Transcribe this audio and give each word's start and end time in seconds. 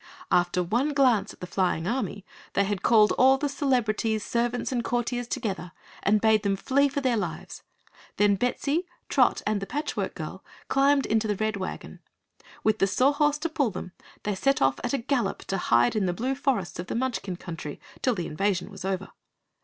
After 0.31 0.63
one 0.63 0.93
glance 0.95 1.31
at 1.31 1.41
the 1.41 1.45
flying 1.45 1.85
army, 1.87 2.25
they 2.53 2.63
had 2.63 2.81
called 2.81 3.11
all 3.19 3.37
the 3.37 3.47
celebrities, 3.47 4.25
servants 4.25 4.71
and 4.71 4.83
courtiers 4.83 5.27
together 5.27 5.73
and 6.01 6.19
bade 6.19 6.41
them 6.41 6.55
flee 6.55 6.89
for 6.89 7.01
their 7.01 7.15
lives. 7.17 7.61
Then 8.17 8.35
Bettsy, 8.35 8.87
Trot, 9.09 9.43
and 9.45 9.61
the 9.61 9.67
Patchwork 9.67 10.15
Girl, 10.15 10.43
climbed 10.69 11.05
into 11.05 11.27
the 11.27 11.35
Red 11.35 11.55
Wagon. 11.55 11.99
With 12.63 12.79
the 12.79 12.87
Saw 12.87 13.11
Horse 13.13 13.37
to 13.37 13.47
pull 13.49 13.69
them, 13.69 13.91
they 14.23 14.33
set 14.33 14.59
off 14.59 14.79
at 14.83 14.93
a 14.93 14.97
gallop 14.97 15.43
to 15.45 15.59
hide 15.59 15.95
in 15.95 16.07
the 16.07 16.13
Blue 16.13 16.33
Forests 16.33 16.79
of 16.79 16.87
the 16.87 16.95
Munchkin 16.95 17.35
Country 17.35 17.79
till 18.01 18.15
the 18.15 18.25
invasion 18.25 18.71
was 18.71 18.83
over. 18.83 19.09